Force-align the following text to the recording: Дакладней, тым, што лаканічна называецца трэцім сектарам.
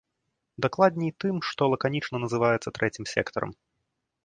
Дакладней, 0.65 1.11
тым, 1.25 1.35
што 1.51 1.61
лаканічна 1.75 2.23
называецца 2.25 2.75
трэцім 2.81 3.03
сектарам. 3.15 3.51